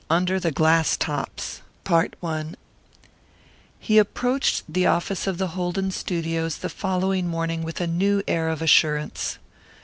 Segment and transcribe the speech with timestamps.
[0.09, 1.61] UNDER THE GLASS TOPS
[3.79, 8.49] He approached the office of the Holden studios the following morning with a new air
[8.49, 9.37] of assurance.